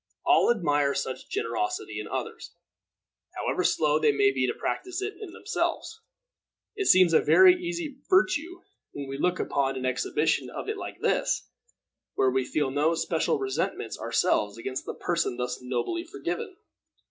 All 0.25 0.49
admire 0.49 0.95
such 0.95 1.29
generosity 1.29 1.99
in 1.99 2.07
others, 2.07 2.55
however 3.35 3.63
slow 3.63 3.99
they 3.99 4.11
may 4.11 4.31
be 4.31 4.47
to 4.47 4.53
practice 4.55 4.99
it 4.99 5.13
themselves. 5.31 6.01
It 6.75 6.87
seems 6.87 7.13
a 7.13 7.21
very 7.21 7.53
easy 7.53 7.99
virtue 8.09 8.61
when 8.93 9.07
we 9.07 9.19
look 9.19 9.39
upon 9.39 9.75
an 9.75 9.85
exhibition 9.85 10.49
of 10.49 10.67
it 10.67 10.77
like 10.77 11.01
this, 11.01 11.47
where 12.15 12.31
we 12.31 12.45
feel 12.47 12.71
no 12.71 12.95
special 12.95 13.37
resentments 13.37 13.99
ourselves 13.99 14.57
against 14.57 14.85
the 14.87 14.95
person 14.95 15.37
thus 15.37 15.59
nobly 15.61 16.03
forgiven. 16.03 16.57